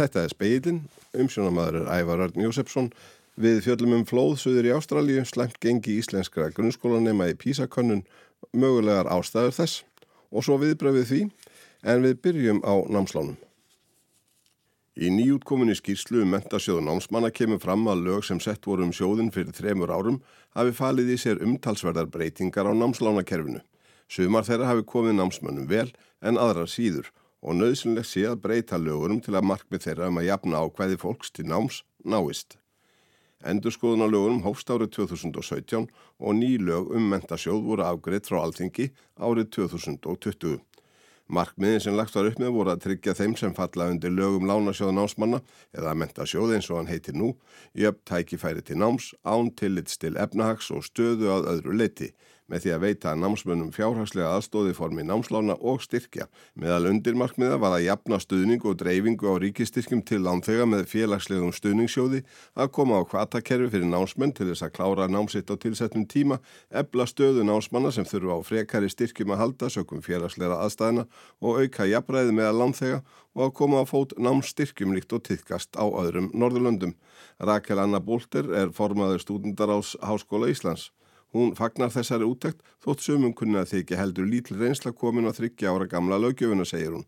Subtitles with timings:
[0.00, 0.76] Þetta er speilin,
[1.12, 2.86] umsjónamaður er Ævar Örn Jósefsson.
[3.36, 8.00] Við fjöllum um flóðsuður í Ástralju, slemt gengi íslenskra grunnskólanema í Písakönnun,
[8.56, 9.82] mögulegar ástæður þess
[10.32, 11.20] og svo viðbröfið því
[11.92, 13.36] en við byrjum á námslánum.
[14.96, 19.32] Í nýjútkominni skýrslu um mentasjóðu námsmanna kemur fram að lög sem sett voru um sjóðin
[19.34, 20.22] fyrir þremur árum
[20.56, 23.60] hafi falið í sér umtalsverðar breytingar á námslánakerfinu.
[24.08, 25.90] Sumar þeirra hafi komið námsmönnum vel
[26.24, 30.28] en aðrar síður og nöðsynlegt sé að breyta lögurum til að markmið þeirra um að
[30.28, 32.58] jafna ákvæði fólks til náms náist.
[33.40, 35.86] Endurskoðun á lögurum hófst árið 2017
[36.20, 40.60] og ný lög um mentasjóð voru afgreitt frá alþingi árið 2020.
[41.30, 44.96] Markmiðin sem lagt var upp með voru að tryggja þeim sem falla undir lögum lánasjóða
[44.96, 45.38] námsmanna
[45.78, 47.30] eða mentasjóð eins og hann heitir nú,
[47.72, 52.10] jöfn tækifæri til náms, án tillits til efnahags og stöðu að öðru leiti
[52.50, 56.26] með því að veita námsmönnum fjárhagslega aðstóði formi námslána og styrkja.
[56.58, 62.24] Meðal undirmarkmiða var að jafna stuðning og dreifingu á ríkistyrkjum til lánþega með félagslegum stuðningssjóði
[62.58, 67.06] að koma á kvatakerfi fyrir námsmenn til þess að klára námsitt á tilsettum tíma, ebla
[67.06, 71.06] stöðu námsmanna sem þurfa á frekari styrkjum að halda sökum félagslega aðstæðina
[71.40, 73.02] og auka jafnræði meðal lánþega
[73.36, 76.96] og að koma á fót námsstyrkjum líkt og tiðkast á öðrum Norðurlöndum.
[77.38, 80.90] Rakel Anna Bólter er formaður stúdendaráls Háskóla Íslands.
[81.34, 85.86] Hún fagnar þessari úttækt þótt sömum kunna þykja heldur lítil reynsla komin á þryggja ára
[85.86, 87.06] gamla lögjöfuna, segir hún.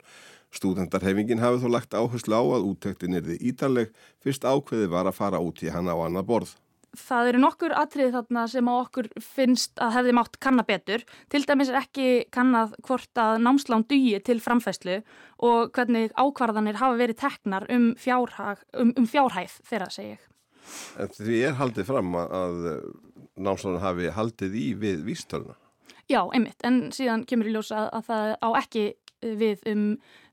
[0.52, 5.18] Stúdendarhefingin hafi þó lagt áherslu á að úttæktin er þið ítarleg fyrst ákveði var að
[5.18, 6.52] fara út í hana á annað borð.
[6.92, 11.06] Það eru nokkur atrið þarna sem á okkur finnst að hefði mátt kanna betur.
[11.32, 14.98] Til dæmis er ekki kannað hvort að námslán dugi til framfæslu
[15.48, 20.28] og hvernig ákvarðanir hafa verið teknar um, um, um fjárhæð þeirra, segi ég.
[21.00, 22.60] En því er haldið fram að
[23.40, 25.56] námslánu hafi haldið í við vístöluna.
[26.10, 28.86] Já, einmitt, en síðan kemur í ljósa að, að það á ekki
[29.22, 29.84] við um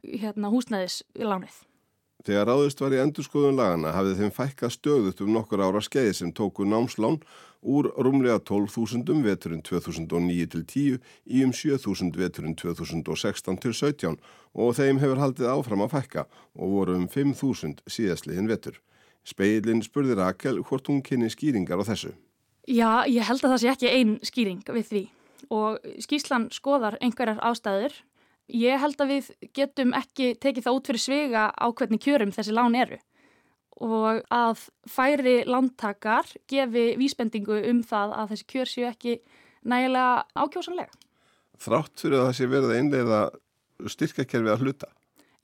[0.04, 1.66] hérna, húsnæðislánið.
[2.28, 6.34] Þegar ráðist var í endurskoðun lagana hafið þeim fækkað stöðut um nokkur ára skeiði sem
[6.36, 7.22] tóku námslán
[7.64, 11.00] úr rúmlega 12.000 veturinn 2009 til 10
[11.32, 14.20] í um 7.000 veturinn 2016 til 17
[14.52, 16.26] og þeim hefur haldið áfram að fækka
[16.60, 18.82] og voru um 5.000 síðastliðin vetur.
[19.28, 22.14] Speilin spurði Rakel hvort hún kynni skýringar á þessu.
[22.70, 25.04] Já, ég held að það sé ekki einn skýring við því
[25.50, 27.94] og skýslan skoðar einhverjar ástæður.
[28.50, 32.56] Ég held að við getum ekki tekið það út fyrir svega á hvernig kjörum þessi
[32.56, 33.00] lán eru
[33.80, 39.14] og að færi lántakar gefi vísbendingu um það að þessi kjör séu ekki
[39.64, 40.92] nægilega ákjósanlega.
[41.60, 43.22] Þrátt fyrir að það sé verið einlega
[43.94, 44.92] styrkakerfi að hluta?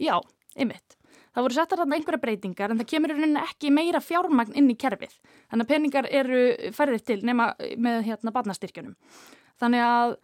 [0.01, 0.19] Já,
[0.55, 0.97] einmitt.
[1.35, 4.69] Það voru settar þarna einhverja breytingar en það kemur í rauninni ekki meira fjármagn inn
[4.71, 5.17] í kerfið.
[5.51, 6.43] Þannig að peningar eru
[6.75, 8.95] færðir til nema með hérna barnastyrkjunum.
[9.59, 10.15] Þannig að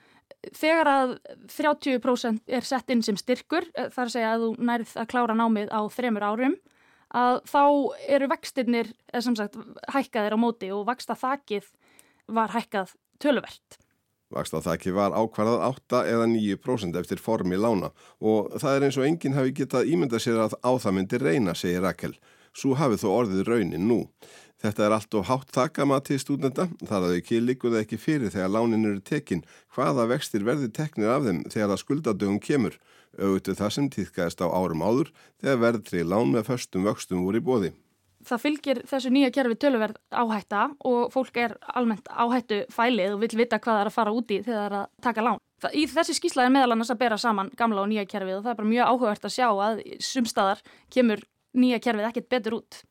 [0.56, 1.14] þegar að
[1.52, 5.36] 30% er sett inn sem styrkur, eh, þar að segja að þú nærið að klára
[5.36, 6.56] námið á þremur árum,
[7.12, 7.64] að þá
[8.08, 9.60] eru vextinnir, eða sem sagt,
[9.92, 11.68] hækkaðir á móti og vaksta þakið
[12.28, 13.82] var hækkað töluvert.
[14.32, 19.36] Vakstaþakki var ákvarðað 8 eða 9% eftir formi lána og það er eins og enginn
[19.36, 22.16] hafi getað ímyndað sér að á það myndi reyna, segir Rakel.
[22.56, 24.00] Svo hafið þó orðið raunin nú.
[24.62, 28.52] Þetta er allt og hátt þakkamati í stúdenda, þar að ekki líkuð ekki fyrir þegar
[28.54, 32.76] lánin eru tekin, hvaða vextir verði teknir af þeim þegar að skuldadögum kemur,
[33.18, 35.10] auðvitað það sem týðkæðist á árum áður
[35.42, 37.72] þegar verðri lán með förstum vöxtum voru í bóði
[38.28, 43.32] það fylgir þessu nýja kerfi töluverð áhætta og fólk er almennt áhættu fælið og vil
[43.44, 45.42] vita hvað það er að fara úti þegar það er að taka lán.
[45.62, 48.46] Það, í þessi skísla er meðal annars að bera saman gamla og nýja kerfið og
[48.46, 52.82] það er bara mjög áhugavert að sjá að sumstaðar kemur nýja kerfið ekkert betur út.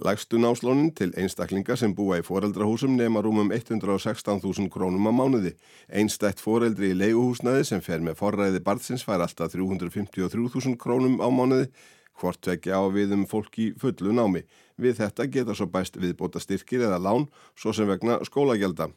[0.00, 5.52] Lægstu náslónin til einstaklinga sem búa í foreldrahúsum nema rúmum 116.000 krónum á mánuði.
[5.92, 11.68] Einstætt foreldri í leiguhúsnaði sem fer með forræði barðsins fær alltaf 353.000 krónum á mánuði
[12.20, 14.44] hvort vekja á við um fólk í fullu námi.
[14.80, 17.26] Við þetta geta svo bæst viðbóta styrkir eða lán,
[17.56, 18.90] svo sem vegna skólagelda.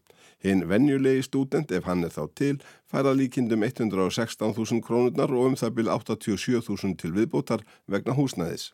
[0.44, 2.56] Hinn venjulegi stúdent, ef hann er þá til,
[2.91, 8.71] færa líkindum 116.000 krónurnar og um það byrj 87.000 til viðbótar vegna húsnæðis.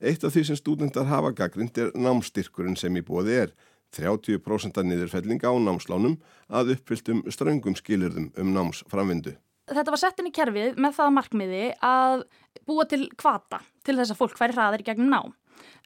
[0.00, 3.54] Eitt af því sem stúdentar hafa gaggrind er námstyrkurinn sem í bóði er.
[3.94, 6.18] 30% niðurfelling á námslánum
[6.50, 9.36] að uppfylltum ströngum skilurðum um námsframvindu.
[9.70, 12.26] Þetta var sett inn í kerfið með það markmiði að
[12.68, 15.32] búa til kvata til þess að fólk færi hraðir gegnum nám.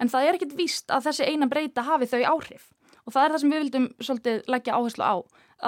[0.02, 2.66] En það er ekkit víst að þessi eina breyta hafi þau áhrif.
[3.06, 5.16] Og það er það sem við vildum svolítið leggja áherslu á.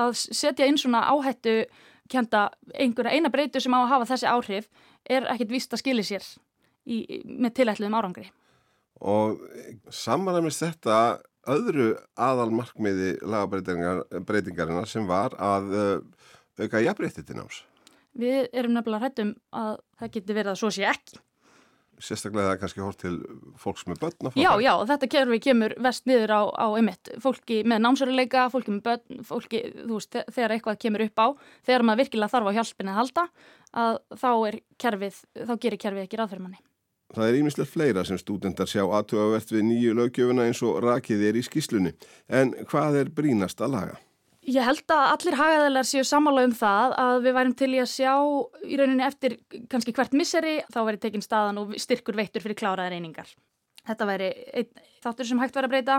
[0.03, 1.55] Að setja inn svona áhættu
[2.11, 2.43] kjönda
[2.75, 4.69] einhverja eina breytu sem á að hafa þessi áhrif
[5.07, 6.27] er ekkit víst að skilja sér
[6.91, 8.27] í, með tilætluðum árangri.
[9.01, 9.41] Og
[9.95, 11.21] samanlæmist þetta
[11.51, 15.93] öðru aðal markmiði lagabreitingarina sem var að uh,
[16.61, 17.63] auka jafnbreytið til náms.
[18.19, 21.21] Við erum nefnilega hrættum að það getur verið að svo sé ekki.
[22.01, 23.13] sérstaklega það er kannski hort til
[23.61, 27.83] fólks með börn Já, já, þetta kerfi kemur vest niður á, á emitt, fólki með
[27.85, 31.27] námsöruleika fólki með börn, fólki, þú veist þegar eitthvað kemur upp á,
[31.69, 33.27] þegar maður virkilega þarf á hjálpinni að halda,
[33.85, 36.63] að þá er kerfið, þá gerir kerfið ekki ráð fyrir manni
[37.11, 41.39] Það er ímislegt fleira sem stúdendar sjá aðtugavert við nýju lögjöfuna eins og rakið er
[41.41, 41.91] í skíslunni.
[42.31, 43.97] En hvað er brínast að laga?
[44.49, 47.91] Ég held að allir hagaðilar séu samála um það að við værim til í að
[47.93, 48.15] sjá
[48.65, 49.37] í rauninni eftir
[49.69, 53.29] kannski hvert misseri þá væri tekin staðan og styrkur veittur fyrir kláraði reyningar.
[53.85, 54.31] Þetta væri
[55.05, 55.99] þáttur sem hægt væri að breyta.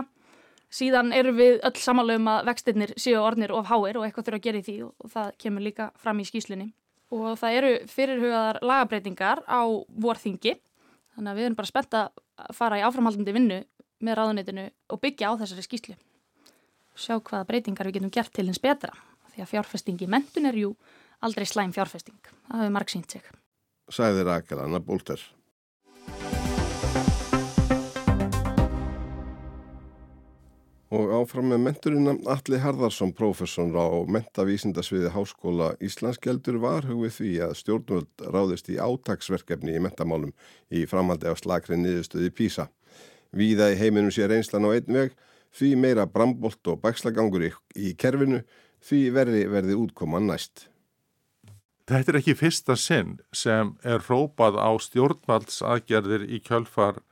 [0.72, 4.40] Síðan eru við öll samála um að vextinnir séu ornir of háir og eitthvað þurfa
[4.40, 6.68] að gera í því og það kemur líka fram í skíslunni.
[7.12, 9.62] Og það eru fyrirhugaðar lagabreitingar á
[10.02, 10.56] vorþingi
[11.12, 13.58] Þannig að við erum bara spennt að fara í áframhaldandi vinnu
[14.02, 15.96] með ráðunitinu og byggja á þessari skýslu.
[16.92, 18.92] Sjá hvaða breytingar við getum gert til hins betra.
[19.32, 20.74] Því að fjárfesting í mentun er jú
[21.24, 22.18] aldrei slæm fjárfesting.
[22.50, 23.30] Það hefur marg sínt sig.
[23.92, 25.22] Sæðir Akar Anna Bólter.
[30.92, 37.54] Og áfram með menturina Alli Harðarsson, professor á mentavísindasviði Háskóla Íslandsgeldur var hugvið því að
[37.62, 40.34] stjórnvöld ráðist í átagsverkefni í mentamálum
[40.68, 42.68] í framhaldi á slakri niðurstöði Písa.
[43.32, 45.16] Víða í heiminum sé reynslan á einn veg,
[45.52, 48.42] því meira brambolt og bakslagangur í, í kerfinu,
[48.82, 50.68] því verði verði útkoman næst.
[51.88, 57.02] Þetta er ekki fyrsta sinn sem er rópað á stjórnvaldsaðgerðir í kjölfar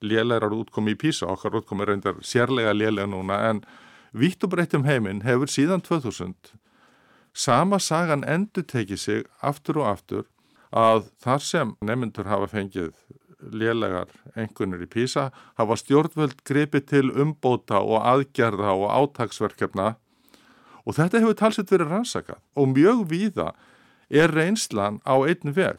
[0.00, 3.64] lélærar útkomi í Písa, okkar útkomi reyndar sérlega lélega núna en
[4.16, 6.54] vitt og breytt um heiminn hefur síðan 2000
[7.34, 10.24] sama sagan endur tekið sig aftur og aftur
[10.70, 12.94] að þar sem nemyndur hafa fengið
[13.52, 19.94] lélegar engunir í Písa hafa stjórnvöld gripið til umbóta og aðgerða og átagsverkefna
[20.84, 23.52] og þetta hefur talsett verið rannsakað og mjög víða
[24.10, 25.78] er reynslan á einn veg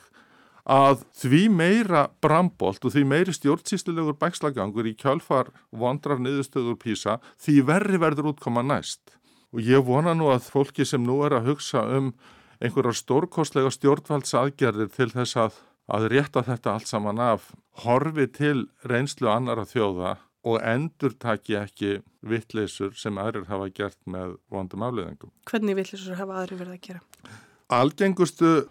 [0.72, 7.62] að því meira brambolt og því meiri stjórnsýstilegur bækslagangur í kjálfar vondrar niðurstöður písa því
[7.66, 9.18] verri verður útkoma næst.
[9.52, 12.14] Og ég vona nú að fólki sem nú er að hugsa um
[12.62, 15.58] einhverjar stórkostlega stjórnvaldsaðgerðir til þess að,
[15.92, 17.52] að rétta þetta allt saman af
[17.84, 20.18] horfi til reynslu annara þjóða
[20.48, 25.34] og endur taki ekki vittleysur sem aðrir hafa gert með vondum afleðingum.
[25.50, 27.40] Hvernig vittleysur hafa aðrir verið að gera?
[27.72, 28.66] algengustu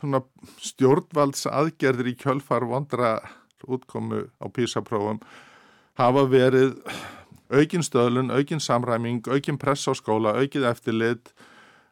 [0.61, 3.15] stjórnvalds aðgerðir í kjölfar vondra
[3.65, 5.21] útkomu á písaprófum
[6.01, 6.77] hafa verið
[7.51, 11.33] aukin stöðlun, aukin samræming, aukin press á skóla, aukið eftirlit,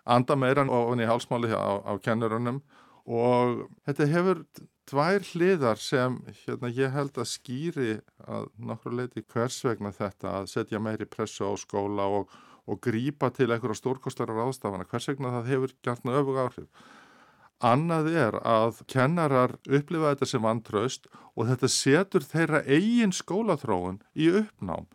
[0.06, 2.60] anda meiran ofan í hálsmáli á, á kennurunum
[3.08, 4.44] og þetta hefur
[4.88, 7.88] tvær hliðar sem hérna, ég held að skýri
[8.24, 12.30] að nokkru leiti hvers vegna þetta að setja meiri pressu á skóla og,
[12.68, 16.86] og grípa til einhverja stórkostlara ráðstafana, hvers vegna það hefur gert náðu öfug áhrif.
[17.58, 24.30] Annað er að kennarar upplifa þetta sem vantraust og þetta setur þeirra eigin skólaþróun í
[24.40, 24.86] uppnám.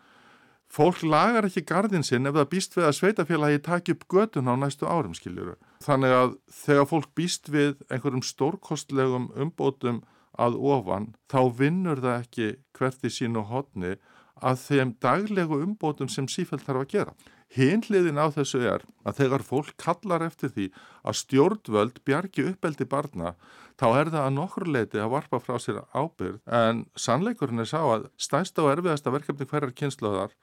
[0.74, 4.58] Fólk lagar ekki gardin sinn ef það býst við að sveitafélagi taki upp gödun á
[4.58, 5.54] næstu árum, skiljuru.
[5.86, 6.32] Þannig að
[6.64, 10.02] þegar fólk býst við einhverjum stórkostlegum umbótum
[10.34, 13.94] að ofan, þá vinnur það ekki hvert í sínu hodni
[14.42, 17.14] að þeim daglegu umbótum sem sífælt þarf að gera.
[17.54, 20.72] Hinliðin á þessu er að þegar fólk kallar eftir því
[21.06, 23.36] að stjórnvöld bjargi uppeldi barna
[23.78, 27.78] þá er það að nokkur leiti að varpa frá sér ábyrð en sannleikurinn er sá
[27.84, 30.34] að stæsta og erfiðasta verkefni hverjar kynnslöðar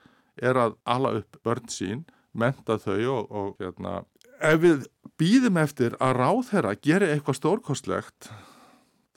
[0.42, 4.02] er að ala upp börn sín, menta þau og, og hérna,
[4.40, 4.86] ef við
[5.20, 8.30] býðum eftir að ráð þeirra geri eitthvað stórkostlegt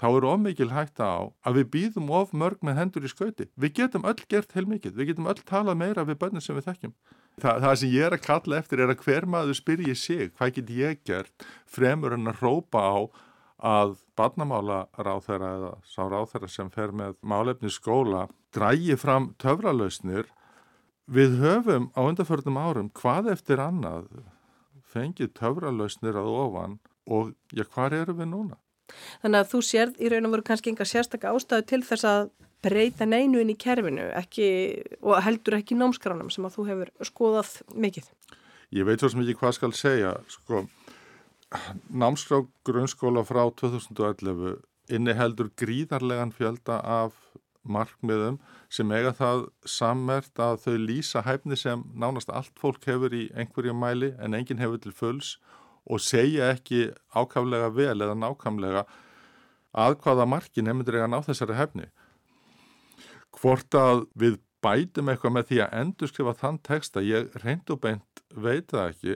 [0.03, 3.47] þá er ómikil hætta á að við býðum of mörg með hendur í skauti.
[3.55, 6.95] Við getum öll gert heilmikið, við getum öll talað meira við börnum sem við þekkjum.
[7.39, 10.57] Þa, það sem ég er að kalla eftir er að hver maður spyrji sig hvað
[10.57, 12.97] get ég gert fremur en að rópa á
[13.63, 20.27] að barnamála ráþæra eða sá ráþæra sem fer með málefni skóla drægi fram töfralausnir
[21.07, 24.07] við höfum á undarförnum árum hvað eftir annað
[24.93, 26.79] fengið töfralausnir að ofan
[27.09, 28.59] og já hvað eru við núna?
[29.23, 32.29] Þannig að þú sérð í raun og veru kannski enga sérstakka ástæðu til þess að
[32.63, 34.47] breyta neinu inn í kerfinu ekki,
[35.03, 37.55] og heldur ekki námskránum sem að þú hefur skoðað
[37.85, 38.07] mikið?
[38.73, 40.13] Ég veit svo sem ekki hvað skal segja.
[40.31, 40.63] Sko,
[42.03, 44.61] námskrá grunnskóla frá 2011
[44.93, 47.15] inni heldur gríðarlegan fjölda af
[47.63, 48.39] markmiðum
[48.73, 53.75] sem eiga það sammert að þau lýsa hæfni sem nánast allt fólk hefur í einhverja
[53.75, 55.37] mæli en enginn hefur til fulls
[55.83, 58.85] og segja ekki ákaflega vel eða nákvæmlega
[59.73, 61.87] að hvaða marki nefndur eiga ná þessari hæfni.
[63.33, 67.81] Hvort að við bætum eitthvað með því að endur skrifa þann texta, ég reynd og
[67.83, 69.15] beint veit það ekki.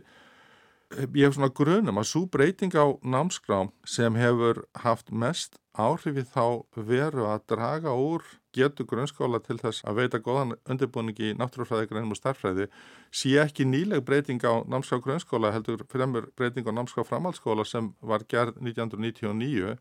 [1.20, 6.66] Ég hef svona grunum að svo breyting á námskrám sem hefur haft mest áhrifi þá
[6.90, 8.24] veru að draga úr
[8.58, 12.68] getu grunnskóla til þess að veita góðan undirbúningi í náttúrufræði, greinum og starfræði
[13.14, 18.26] sé ekki nýleg breyting á námskrá grunnskóla heldur fremur breyting á námskrá framhaldsskóla sem var
[18.30, 19.78] gerð 1999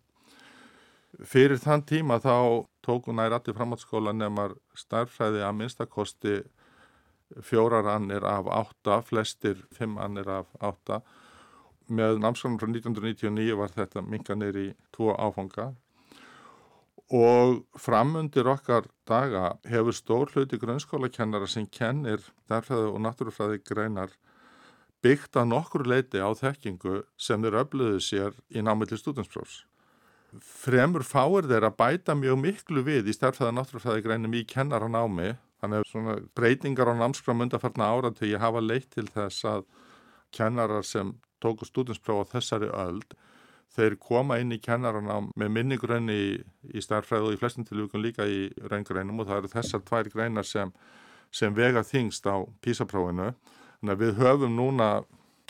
[1.25, 6.37] fyrir þann tíma þá tóku nær allir framhaldsskóla nefnar starfræði að minnstakosti
[7.43, 11.01] fjórar annir af átta, flestir fimm annir af átta.
[11.89, 15.73] Með námskólanum frá 1999 var þetta minganir í tvo áfanga
[17.13, 24.17] og framundir okkar daga hefur stór hluti grunnskólakennara sem kennir derfæðu og náttúrufræði greinar
[25.05, 29.63] byggt að nokkur leiti á þekkingu sem þeir öfluðu sér í námiðli stúdinsprófs.
[30.43, 35.95] Fremur fáir þeir að bæta mjög miklu við í stærfæða náttúrufræði greinum í kennaranámi Þannig
[35.97, 39.65] að breytingar á námskram undarfarna áratögi hafa leitt til þess að
[40.37, 43.17] kennarar sem tóku stúdinspróf á þessari öld,
[43.77, 46.31] þeir koma inn í kennarana með minnigrunni í,
[46.73, 50.49] í starfræðu og í flestum tilvíkun líka í reyngreinum og það eru þessar tvær greinar
[50.49, 50.73] sem,
[51.31, 53.33] sem vega þingst á písaprófinu.
[53.81, 54.91] Þannig að við höfum núna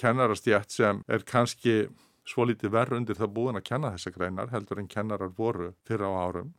[0.00, 1.86] kennarastjætt sem er kannski
[2.26, 6.10] svo litið verð undir það búin að kenna þessa greinar heldur en kennarar voru fyrir
[6.10, 6.54] á árum.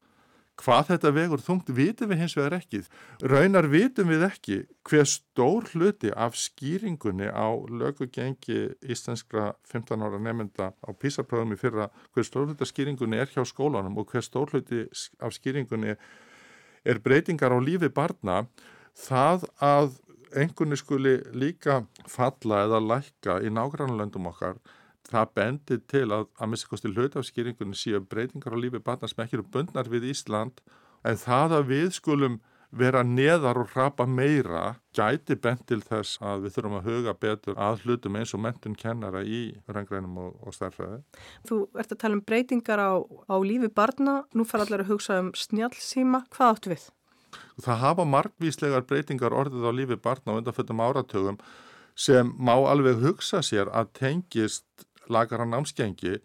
[0.57, 2.79] Hvað þetta vegur þungt vitum við hins vegar ekki.
[3.21, 4.55] Raunar vitum við ekki
[4.89, 11.91] hver stór hluti af skýringunni á lögugengi íslenskra 15 ára nefnda á písarpröðum í fyrra,
[12.13, 14.87] hver stór hluti af skýringunni er hjá skólanum og hver stór hluti
[15.21, 15.93] af skýringunni
[16.87, 18.47] er breytingar á lífi barna,
[18.97, 19.93] það að
[20.33, 24.57] einhvernig skuli líka falla eða lækka í nágrannlöndum okkar
[25.11, 29.47] það bendir til að að missikosti hlautafskýringunni séu breytingar á lífi batna sem ekki eru
[29.53, 30.61] bundnar við Ísland
[31.07, 32.39] en það að við skulum
[32.77, 37.59] vera neðar og rapa meira gæti bent til þess að við þurfum að huga betur
[37.63, 40.99] að hlutum eins og mentun kennara í rangrænum og, og starfræði.
[41.47, 45.21] Þú ert að tala um breytingar á, á lífi barna, nú fara allir að hugsa
[45.23, 46.89] um snjálfsíma, hvað áttu við?
[47.63, 51.39] Það hafa margvíslegar breytingar orðið á lífi barna á undanföldum áratögum
[51.97, 56.17] sem má alveg hugsa sér að tengist lagar hann ámskengi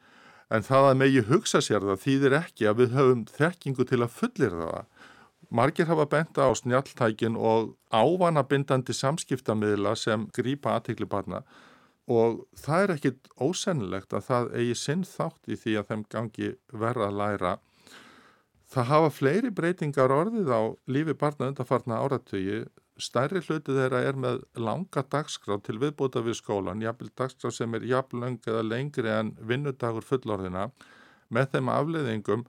[0.52, 4.14] en það að megi hugsa sér það þýðir ekki að við höfum þekkingu til að
[4.18, 4.86] fullir það.
[5.52, 11.42] Margir hafa benda á snjáltækin og ávanabindandi samskiptamiðla sem grýpa aðtikli barna
[12.10, 16.48] og það er ekkit ósennilegt að það eigi sinn þátt í því að þeim gangi
[16.72, 17.52] verða að læra.
[18.72, 22.62] Það hafa fleiri breytingar orðið á lífi barna undarfarna áratögi
[23.00, 27.87] stærri hluti þeirra er með langa dagskrá til viðbúta við skólan, jafnvel dagskrá sem er
[27.88, 30.68] jafnlöng eða lengri en vinnudagur fullorðina,
[31.32, 32.44] með þeim afleðingum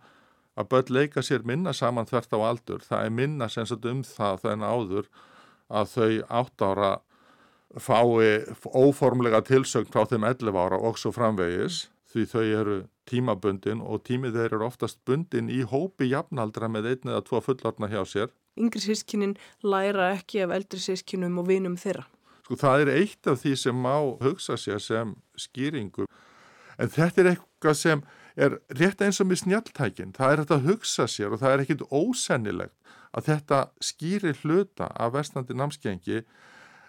[0.60, 2.84] að börn leika sér minna saman þvert á aldur.
[2.84, 5.10] Það er minna sem sagt um það þenn áður
[5.74, 6.92] að þau átt ára
[7.80, 12.76] fái óformlega tilsögn frá þeim 11 ára og svo framvegis því þau eru
[13.10, 17.90] tímabundin og tímið þeir eru oftast bundin í hópi jafnaldra með einn eða tvo fullorna
[17.90, 18.30] hjá sér
[18.60, 22.06] yngri sískinin læra ekki af eldri sískinum og vinum þeirra.
[22.44, 26.08] Sko það er eitt af því sem má hugsa sér sem skýringu
[26.78, 28.04] en þetta er eitthvað sem
[28.36, 31.64] er rétt eins og með snjaltækin það er þetta að hugsa sér og það er
[31.64, 36.24] ekkit ósennilegt að þetta skýri hluta af vestandi námskengi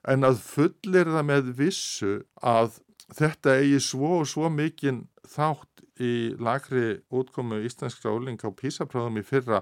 [0.09, 2.81] en að fullir það með vissu að
[3.15, 9.27] þetta eigi svo og svo mikinn þátt í lagri útkomu íslenskra ólinga á písapráðum í
[9.27, 9.61] fyrra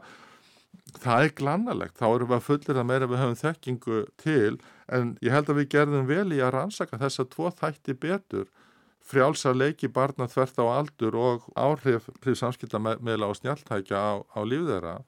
[1.03, 4.59] það er glannalegt, þá erum við að fullir að meira við höfum þekkingu til
[4.93, 8.51] en ég held að við gerðum vel í að rannsaka þess að tvo þætti betur.
[9.03, 15.01] Frjálsa leiki barna þvert á aldur og áhrif samskiptameila og snjaltækja á, á lífðera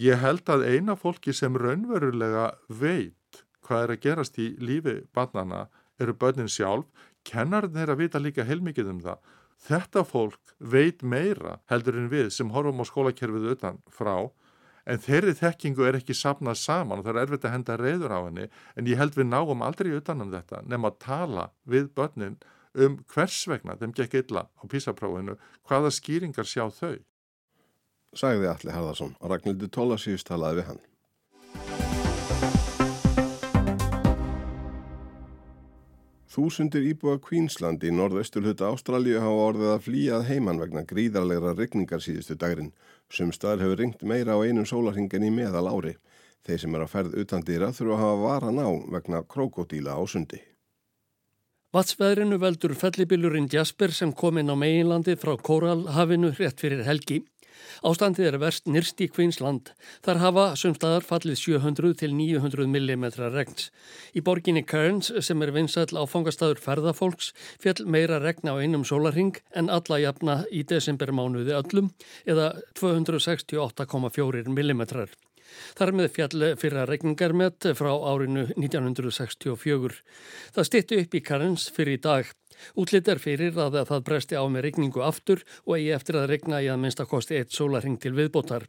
[0.00, 5.68] ég held að eina fólki sem raunverulega veit hvað er að gerast í lífi barnana
[6.00, 6.88] eru börnin sjálf.
[7.22, 9.18] Kennarinn er að vita líka heilmikið um það.
[9.60, 14.30] Þetta fólk veit meira heldur en við sem horfum á skólakerfið utan frá
[14.90, 18.20] en þeirri þekkingu er ekki sapnað saman og það er erfitt að henda reyður á
[18.26, 22.40] henni en ég held við náum aldrei utanum þetta nefn að tala við börnin
[22.74, 26.98] um hvers vegna þeim gekk illa á písaprófinu, hvaða skýringar sjá þau.
[28.14, 30.80] Sæði Alli Harðarsson og Ragnhildur Tólasíus talaði við hann.
[36.30, 42.36] Þúsundir íbúa Queensland í norðausturhuta Ástralju hafa orðið að flýjað heiman vegna gríðarlegra regningar síðustu
[42.38, 42.68] dagrin.
[43.10, 45.96] Sumstaðar hefur ringt meira á einum sólarhingen í meðal ári.
[46.46, 50.02] Þeir sem er að ferð utan dýra þurfa að hafa varan á vegna krokodíla á
[50.06, 50.38] sundi.
[51.74, 57.24] Vatsveðrinu veldur fellibilurinn Jasper sem kom inn á meginlandi frá Kóralhafinu rétt fyrir helgi.
[57.86, 59.72] Ástandið er verst nýrst í Queensland.
[60.04, 63.70] Þar hafa sumstaðar fallið 700 til 900 mm regns.
[64.16, 69.72] Í borginni Cairns sem er vinsall áfangastadur ferðafólks fjall meira regna á einum sólarhing en
[69.72, 71.90] alla jafna í desembermánuði öllum
[72.26, 74.86] eða 268,4 mm.
[75.78, 80.02] Þar með fjall fyrra regningarmet frá árinu 1964.
[80.56, 82.34] Það stittu upp í Cairns fyrir í dag.
[82.76, 86.60] Útlitt er fyrir að það bresti á með regningu aftur og eigi eftir að regna
[86.60, 88.68] í að minnstakosti eitt sólarhing til viðbótar.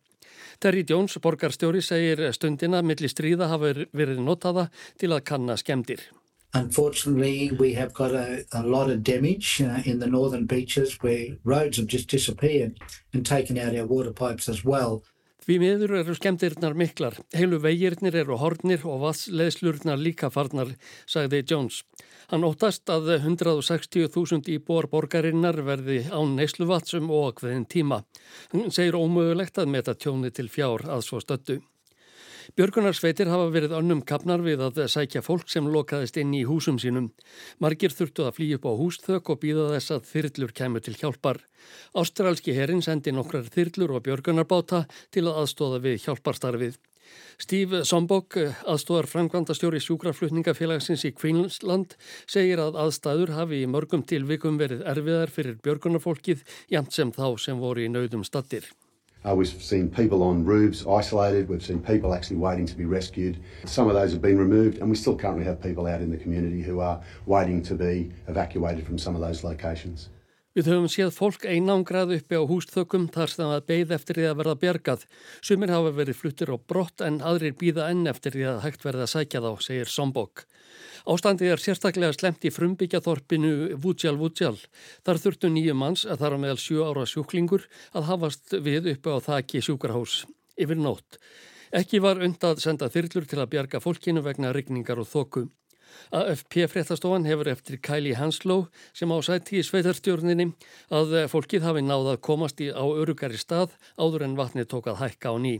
[0.59, 4.69] Terry Jones, borgarstjóri, segir stundina millir stríða hafa verið notaða
[4.99, 6.07] til að kanna skemdir.
[6.53, 11.37] Unfortunately, we have got a, a lot of damage uh, in the northern beaches where
[11.45, 12.77] roads have just disappeared
[13.13, 15.01] and taken out our water pipes as well.
[15.41, 20.75] Því miður eru skemmtirnar miklar, heilu vegirnir eru hornir og vassleðslurnar líka farnar,
[21.09, 21.79] sagði Jones.
[22.29, 28.03] Hann óttast að 160.000 íbúar borgarinnar verði án neysluvatsum og okveðin tíma.
[28.53, 31.57] Hann segir ómögulegt að meta tjóni til fjár að svo stöttu.
[32.59, 37.11] Björgunarsveitir hafa verið önnum kapnar við að sækja fólk sem lokaðist inn í húsum sínum.
[37.63, 41.41] Margir þurftu að flýja upp á húsþök og býða þess að þyrlur kemur til hjálpar.
[41.97, 46.79] Ástralski herin sendi nokkrar þyrlur og björgunarbáta til að aðstóða við hjálparstarfið.
[47.41, 48.37] Steve Sombok,
[48.69, 51.97] aðstóðar framkvæmdastjóri sjúkraflutningafélagsins í Queensland,
[52.29, 57.59] segir að aðstæður hafi í mörgum tilvikum verið erfiðar fyrir björgunarfólkið jæmt sem þá sem
[57.59, 58.69] voru í nauðum stattir.
[59.23, 61.47] Uh, we've seen people on roofs isolated.
[61.47, 63.39] We've seen people actually waiting to be rescued.
[63.65, 66.17] Some of those have been removed, and we still currently have people out in the
[66.17, 70.09] community who are waiting to be evacuated from some of those locations.
[70.51, 74.39] Við höfum séð fólk einangrað uppi á húsþökum þar sem það beigð eftir því að
[74.41, 75.05] verða bjargað.
[75.39, 79.05] Sumir hafa verið fluttir á brott en aðrir býða enn eftir því að hægt verða
[79.07, 80.43] að sækja þá, segir Sombok.
[81.07, 84.59] Ástandið er sérstaklega slemt í frumbyggjathorpinu Vútsjál Vútsjál.
[85.07, 87.65] Þar þurftu nýju manns að þar á meðal sjú ára sjúklingur
[87.95, 90.25] að hafast við uppi á þakki sjúkarhás
[90.59, 91.21] yfir nótt.
[91.71, 95.47] Ekki var undað senda þyrlur til að bjarga fólkinu vegna rigningar og þóku.
[96.11, 100.51] AFP fréttastofan hefur eftir Kæli Hanslow sem á sæti í sveitarstjórninni
[100.93, 105.33] að fólkið hafi náðað komast í á örugari stað áður en vatni tók að hækka
[105.33, 105.55] á ný.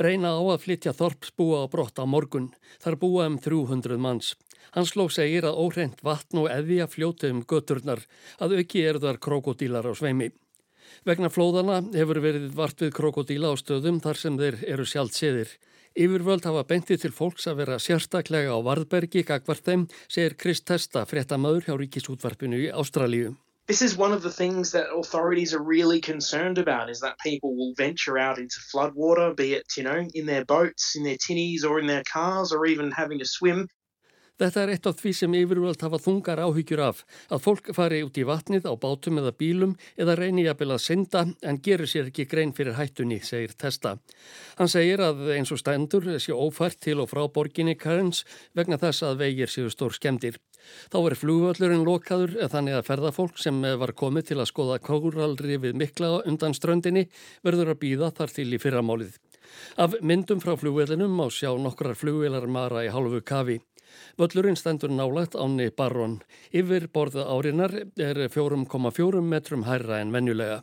[0.00, 2.50] Reyna á að flytja þorpsbúa á brott á morgun.
[2.82, 4.34] Þar búa um 300 manns.
[4.74, 8.02] Hansló segir að óhreint vatn og eðja fljóti um göturnar
[8.42, 10.32] að auki eru þar krokodílar á sveimi.
[11.06, 15.54] Vegna flóðana hefur verið vart við krokodíla á stöðum þar sem þeir eru sjálft séðir.
[15.94, 21.04] Yfirvöld hafa bentið til fólks að vera sérstaklega á Varðbergi gagvart þeim, segir Krist Testa,
[21.06, 23.36] fréttamaður hjá Ríkisútvarpinu í Ástralíu.
[23.68, 27.54] This is one of the things that authorities are really concerned about is that people
[27.54, 31.64] will venture out into floodwater, be it, you know, in their boats, in their tinnies
[31.64, 33.68] or in their cars or even having to swim
[34.34, 38.16] Þetta er eitt af því sem yfirvöld hafa þungar áhyggjur af, að fólk fari út
[38.18, 42.26] í vatnið á bátum eða bílum eða reynir jafnvel að synda en gerur sér ekki
[42.26, 43.92] grein fyrir hættunni, segir Testa.
[44.58, 48.24] Hann segir að eins og stændur sé ófært til og frá borginni Cairns
[48.58, 50.40] vegna þess að vegir séu stór skemdir.
[50.90, 55.78] Þá er flugvöllurinn lokaður þannig að ferðafólk sem var komið til að skoða kóralri við
[55.78, 57.06] mikla undan ströndinni
[57.46, 59.14] verður að býða þar til í fyrramálið.
[59.78, 63.60] Af myndum frá flugvellinum má sjá nokkrar flugvelar mara í hálfu kafi.
[64.18, 66.20] Völlurinn stendur nálagt áni Barron.
[66.52, 70.62] Yfir borða árinar er 4,4 metrum hærra en venjulega.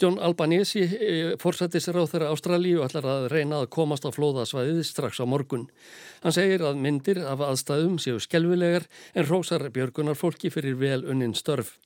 [0.00, 5.24] John Albanese, eh, forsættisráð þeirra Ástralíu, ætlar að reyna að komast á flóðasvæðið strax á
[5.26, 5.68] morgun.
[6.22, 11.34] Hann segir að myndir af aðstæðum séu skelvilegar en rósar björgunar fólki fyrir vel unnin
[11.34, 11.78] störf.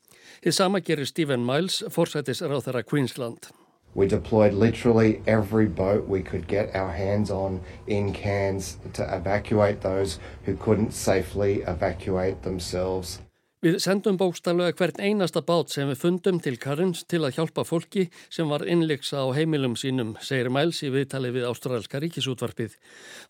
[0.42, 3.50] Þið sama gerir Stephen Miles, forsættisráð þeirra Queensland.
[3.98, 9.80] We deployed literally every boat we could get our hands on in Cairns to evacuate
[9.80, 13.18] those who couldn't safely evacuate themselves.
[13.58, 18.06] Við sendum bókstallega hvern einasta bát sem við fundum til Karins til að hjálpa fólki
[18.30, 22.78] sem var innleiksa á heimilum sínum, segir Miles í viðtali við Ástralska ríkisútvarpið.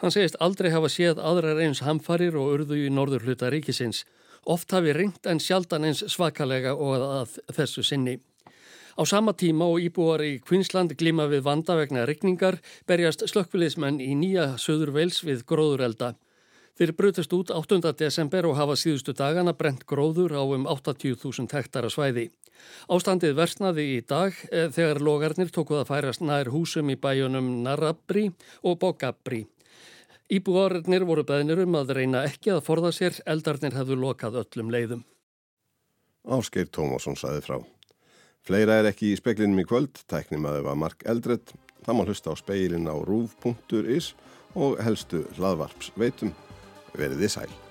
[0.04, 4.04] Hann segist aldrei hafa séð aðrar eins hamfarir og urðu í norður hluta ríkisins.
[4.44, 8.20] Oft hafi ringt en sjaldan eins svakalega og að þessu sinni.
[8.98, 12.56] Á sama tíma og íbúar í Queensland glima við vanda vegna regningar
[12.90, 16.16] berjast slökkviliðsmenn í nýja söður veils við gróðurelda.
[16.74, 17.92] Þeir brutast út 8.
[17.94, 22.26] desember og hafa síðustu dagana brent gróður á um 80.000 hektara svæði.
[22.90, 28.32] Ástandið versnaði í dag eh, þegar logarnir tókuð að færast nær húsum í bæjunum Narabri
[28.66, 29.44] og Bogabri.
[30.26, 35.06] Íbúarnir voru beðnir um að reyna ekki að forða sér, eldarnir hefðu lokað öllum leiðum.
[36.26, 37.60] Áskeir Tómasson saði frá.
[38.46, 42.04] Fleira er ekki í speklinum í kvöld, tæknum að það var Mark Eldred, það má
[42.06, 44.12] hlusta á speilin á rúf.is
[44.56, 46.34] og helstu hlaðvarps veitum.
[46.96, 47.67] Verðið sæl.